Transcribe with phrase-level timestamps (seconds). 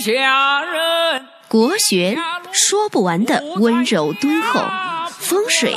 [0.00, 1.26] 下人。
[1.46, 2.16] 国学
[2.52, 4.64] 说不完的温柔敦厚，
[5.10, 5.74] 风水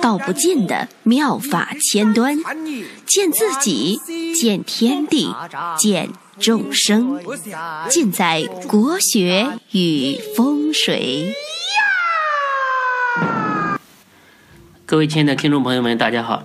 [0.00, 2.38] 道不尽的妙法千端，
[3.04, 4.00] 见自己，
[4.34, 5.34] 见天地，
[5.76, 7.20] 见众生，
[7.90, 11.34] 尽在国学与风水。
[14.86, 16.44] 各位亲爱的听众朋友们，大家好。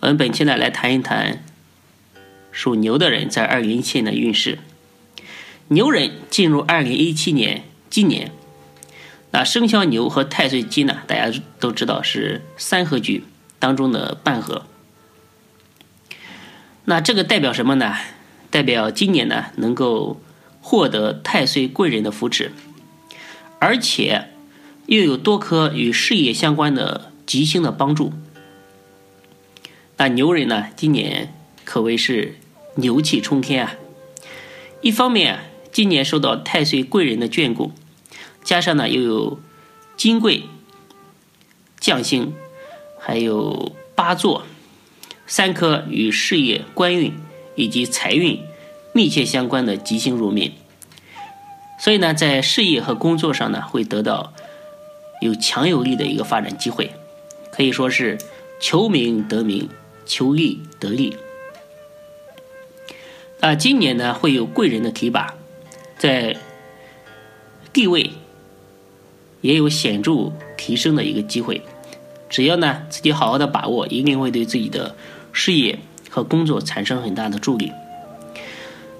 [0.00, 1.44] 我们本期呢来谈一谈
[2.52, 4.60] 属牛的人在二零一七年的运势。
[5.68, 8.30] 牛人进入二零一七年，今年，
[9.30, 13.24] 那生肖牛和太岁鸡呢，大家都知道是三合局
[13.58, 14.66] 当中的半合。
[16.84, 17.96] 那这个代表什么呢？
[18.50, 20.20] 代表今年呢能够
[20.60, 22.52] 获得太岁贵人的扶持，
[23.58, 24.28] 而且
[24.86, 27.10] 又有多颗与事业相关的。
[27.26, 28.12] 吉星的帮助，
[29.96, 30.66] 那牛人呢？
[30.76, 32.36] 今年可谓是
[32.74, 33.74] 牛气冲天啊！
[34.82, 35.38] 一方面，
[35.74, 37.72] 今年受到太岁贵人的眷顾，
[38.44, 39.40] 加上呢又有
[39.96, 40.44] 金贵
[41.80, 42.32] 将星，
[43.00, 44.44] 还有八座
[45.26, 47.12] 三颗与事业、官运
[47.56, 48.40] 以及财运
[48.92, 50.52] 密切相关的吉星入命，
[51.80, 54.32] 所以呢，在事业和工作上呢，会得到
[55.20, 56.92] 有强有力的一个发展机会。
[57.50, 58.16] 可以说是
[58.60, 59.68] 求名得名，
[60.06, 61.16] 求利得利。
[63.40, 65.34] 啊，今年呢会有贵人的提拔，
[66.04, 66.36] 在
[67.72, 68.10] 地位
[69.40, 71.62] 也有显著提升的一个机会。
[72.28, 74.96] 只要呢自己好好的把握，一定会对自己的
[75.32, 75.78] 事业
[76.10, 77.72] 和工作产生很大的助力。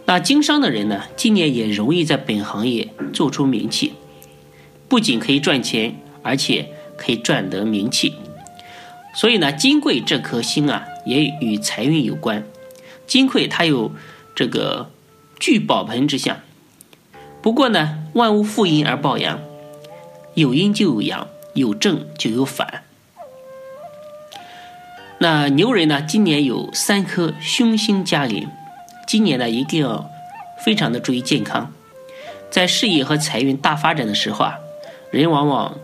[0.07, 3.93] 那经商的人呢，今年也容易在本行业做出名气，
[4.89, 8.15] 不仅可以赚钱，而且可以赚得名气。
[9.15, 12.47] 所以呢，金贵这颗星啊，也与财运有关。
[13.07, 13.93] 金贵它有
[14.35, 14.91] 这个
[15.39, 16.39] 聚宝盆之象。
[17.45, 19.39] 不过呢，万物负阴而抱阳，
[20.33, 22.85] 有阴就有阳，有正就有反。
[25.19, 28.49] 那牛人呢，今年有三颗凶星加临，
[29.07, 30.09] 今年呢一定要
[30.65, 31.71] 非常的注意健康。
[32.51, 34.55] 在事业和财运大发展的时候啊，
[35.11, 35.77] 人往往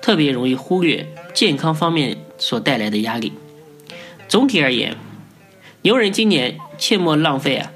[0.00, 2.18] 特别容易忽略健康方面。
[2.38, 3.32] 所带来的压力。
[4.26, 4.96] 总体而言，
[5.82, 7.70] 牛人今年切莫浪费啊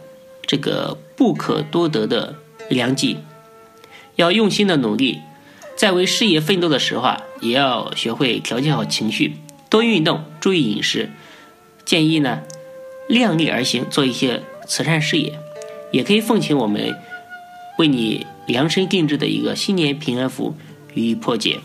[0.44, 2.34] 这个不可多得的
[2.68, 3.18] 良计，
[4.16, 5.20] 要用心的努力，
[5.76, 9.36] 在为事业奋斗的时候啊，也要学会调节好情绪，
[9.68, 11.10] 多运动，注意饮食。
[11.84, 12.42] 建议呢，
[13.08, 15.38] 量力而行，做一些慈善事业，
[15.92, 16.96] 也可以奉请我们
[17.78, 20.56] 为你量身定制的一个新年平安符
[20.94, 21.60] 予以破解。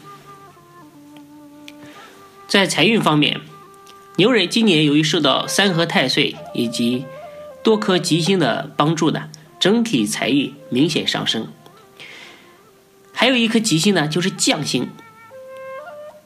[2.48, 3.40] 在财运方面，
[4.18, 7.06] 牛人今年由于受到三合太岁以及
[7.64, 9.30] 多颗吉星的帮助呢，
[9.62, 11.48] 整体财运明显上升。
[13.14, 14.90] 还有一颗吉星呢，就是将星。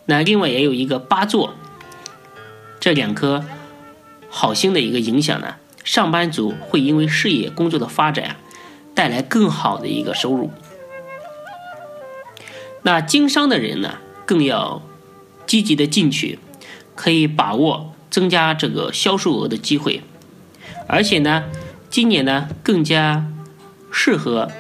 [0.08, 1.54] 那另外也有一个八座，
[2.80, 3.46] 这两颗
[4.30, 8.38] 好星的一个影响呢，上班族会因为事业工作的发展啊，
[8.96, 10.50] 带来更好的一个收入。
[12.82, 14.82] 那经商的人呢，更要。
[15.48, 16.40] 积极的进取，
[16.96, 20.02] 可以把握增加这个销售额的机会，
[20.88, 21.44] 而且呢，
[21.96, 23.26] 今年呢更加
[23.90, 24.52] 适合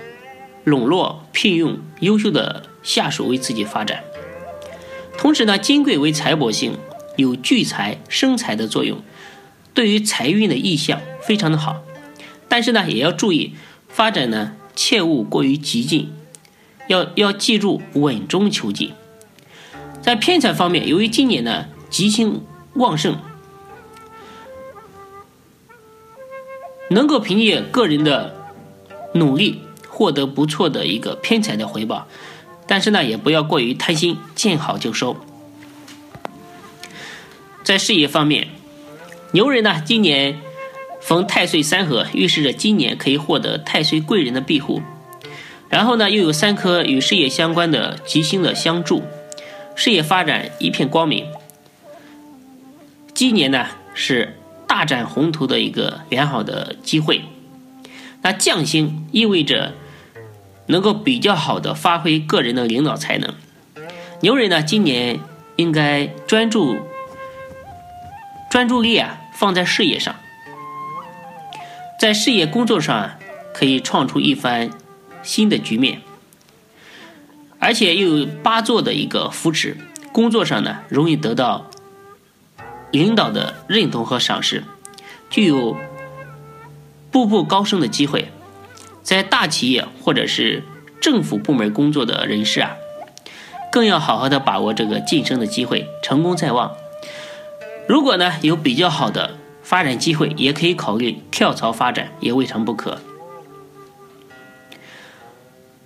[0.64, 4.06] 笼络聘用优秀的下属为自己发展。
[5.18, 6.78] 同时呢，金贵为财帛星，
[7.18, 9.02] 有聚财生财的作用，
[9.74, 11.84] 对于财运的意向非常的好。
[12.48, 13.54] 但是呢，也要注意
[13.90, 16.14] 发展呢，切勿过于激进，
[16.88, 18.94] 要要记住稳中求进。
[20.02, 22.42] 在偏财方面，由于今年呢吉星
[22.76, 23.18] 旺盛，
[26.90, 28.36] 能够凭借个人的
[29.14, 32.08] 努力获得不错的一个偏财的回报，
[32.68, 35.16] 但是呢也不要过于贪心，见好就收。
[37.64, 38.50] 在事业方面，
[39.32, 40.40] 牛人呢今年
[41.02, 44.82] 逢太岁三合，预示着今年可以获得太岁贵人的庇护，
[45.70, 49.04] 然后呢又有三颗与事业相关的吉星的相助。
[49.74, 51.26] 事业发展一片光明，
[53.14, 57.22] 今年呢是大展宏图的一个良好的机会。
[58.22, 59.74] 那将星意味着
[60.68, 63.34] 能够比较好的发挥个人的领导才能。
[64.22, 65.20] 牛人呢今年
[65.58, 66.78] 应该专注
[68.50, 70.16] 专注力啊放在事业上，
[72.00, 73.12] 在事业工作上
[73.54, 74.72] 可以创出一番
[75.22, 76.02] 新的局面。
[77.60, 79.78] 而且又有八座的一个扶持，
[80.12, 81.70] 工作上呢容易得到
[82.92, 84.64] 领导的认同和赏识，
[85.30, 85.76] 具有
[87.12, 88.30] 步步高升的机会。
[89.04, 90.64] 在大企业或者是
[91.00, 92.76] 政府部门工作的人士啊，
[93.72, 96.76] 更要好好的把握这个晋升的机会，成功在望。
[97.88, 103.00] 如果呢有比较好的发展机会，也可以考虑跳槽发展，也未尝不可。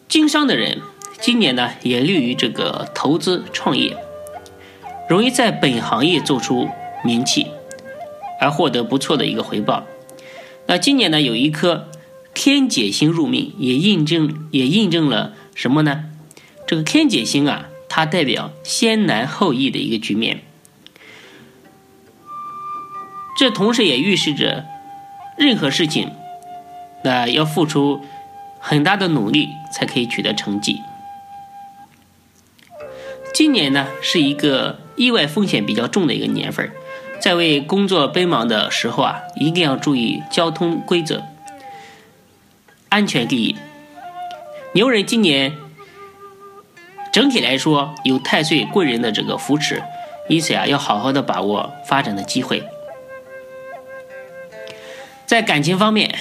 [0.08, 0.82] 经商的人
[1.20, 3.98] 今年呢也利于这个投资创业，
[5.10, 6.70] 容易在本行业做出
[7.04, 7.48] 名气，
[8.40, 9.86] 而获得不错的一个回报。
[10.68, 11.90] 那今年呢有一颗
[12.34, 16.06] 天解星入命，也印证也印证了什么呢？
[16.68, 20.42] 这个天解星啊，它代表先难后易的一个局面。
[23.38, 24.66] 这同时也预示着
[25.38, 26.12] 任何事情，
[27.04, 28.02] 那要付出。
[28.62, 30.82] 很大的努力才可以取得成绩。
[33.34, 36.70] 今年呢是一个意外风险比较重的一个年份，
[37.20, 41.24] 在为工作奔忙的时候啊，一定要注意交通规则，
[42.90, 43.56] 安全第一。
[44.74, 45.56] 牛人今年
[47.12, 49.84] 整体来说有太岁贵人的这个扶持，
[50.28, 52.64] 因此啊，要好好的把握发展的机会。
[55.26, 56.18] 在感情方面。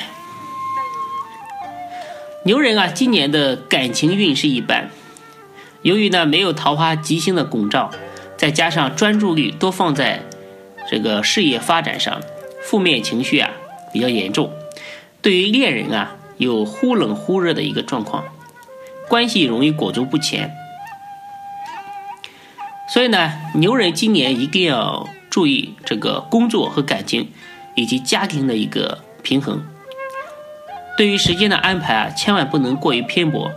[2.45, 4.89] 牛人啊，今年的感情运势一般。
[5.83, 7.91] 由于呢没有桃花吉星的拱照，
[8.39, 10.23] 再加上专注力多放在
[10.91, 12.21] 这个事业发展上，
[12.63, 13.51] 负面情绪啊
[13.93, 14.51] 比较严重。
[15.21, 18.25] 对于恋人啊，有忽冷忽热的一个状况，
[19.09, 20.51] 关系容易裹足不前。
[22.89, 27.31] 所以呢，牛人今年一定要注意这个工作和感情
[27.75, 29.63] 以及家庭的一个平衡。
[30.97, 33.53] 对于时间的安排啊，千万不能过于偏颇，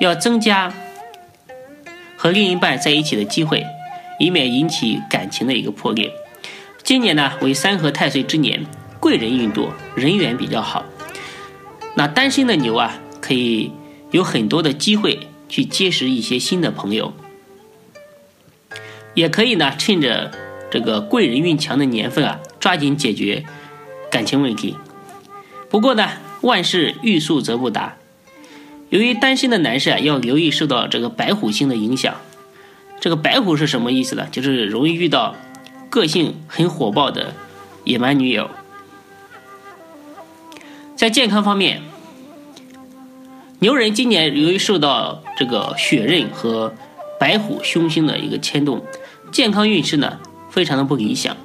[0.00, 0.72] 要增加
[2.16, 3.66] 和另一半在一起的机会，
[4.18, 6.12] 以免引起感情的一个破裂。
[6.82, 8.64] 今年呢为三合太岁之年，
[9.00, 10.84] 贵人运多，人缘比较好。
[11.96, 13.72] 那单身的牛啊，可以
[14.10, 17.12] 有很多的机会去结识一些新的朋友，
[19.14, 20.30] 也可以呢趁着
[20.70, 23.44] 这个贵人运强的年份啊，抓紧解决
[24.10, 24.76] 感情问题。
[25.68, 26.08] 不过呢，
[26.42, 27.96] 万事欲速则不达。
[28.90, 32.14] 由于单身的男士啊，要留意受到这个白虎星的影响。
[33.00, 34.26] 这个白虎是什么意思呢？
[34.30, 35.34] 就是容易遇到
[35.90, 37.34] 个性很火爆的
[37.84, 38.50] 野蛮女友。
[40.96, 41.82] 在健康方面，
[43.60, 46.74] 牛人今年由于受到这个血刃和
[47.20, 48.84] 白虎凶星的一个牵动，
[49.30, 50.18] 健康运势呢
[50.50, 51.36] 非常的不理想。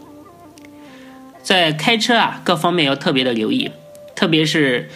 [1.44, 3.72] 在开车啊各方面要特别的留意。
[4.14, 4.88] 特别是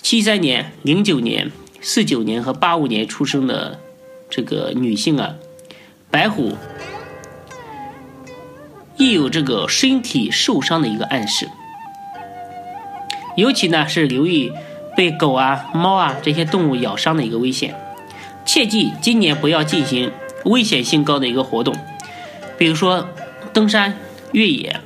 [0.00, 3.78] 七三年、零九年、四九年和八五年出生的
[4.28, 5.36] 这个女性啊，
[6.12, 6.56] 白虎
[8.98, 11.48] 亦有这个身体受伤的一个暗示，
[13.34, 14.52] 尤其呢是留意
[14.94, 17.74] 被狗啊、猫啊这些动物咬伤的一个危险。
[18.44, 20.12] 切记今年不要进行
[20.44, 21.74] 危险性高的一个活动，
[22.58, 23.08] 比如说
[23.54, 23.96] 登山、
[24.32, 24.80] 越野。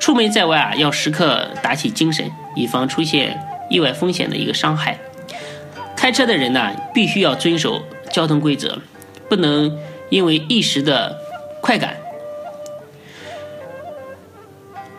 [0.00, 2.30] 出门在外啊，要时刻打起精神。
[2.56, 4.96] 以防出现意外风险的一个伤害。
[5.96, 7.82] 开车的人呢，必须要遵守
[8.12, 8.78] 交通规则，
[9.28, 9.76] 不能
[10.14, 11.18] 因为一时的
[11.60, 11.96] 快感。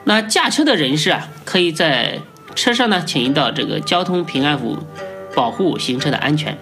[0.03, 2.19] 那驾车的人士啊，可以在
[2.53, 4.77] 车上呢，请一道这个交通平安符，
[5.33, 6.57] 保护行车的安全。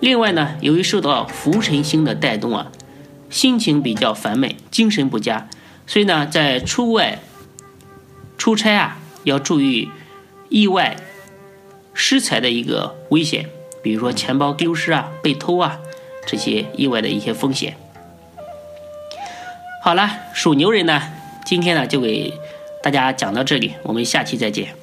[0.00, 2.72] 另外呢，由于受到浮尘星的带动啊，
[3.28, 5.50] 心情比较烦闷，精神不佳，
[5.86, 7.18] 所以呢，在出外
[8.38, 9.90] 出差啊，要注意。
[10.48, 10.96] 意外
[11.94, 13.50] 失财的一个危险，
[13.82, 15.78] 比如说钱包丢失啊、被偷啊
[16.26, 17.76] 这些意外的一些风险。
[19.90, 21.02] 好了，属牛人呢，
[21.44, 22.32] 今天呢就给
[22.80, 24.79] 大家讲到这里，我们下期再见。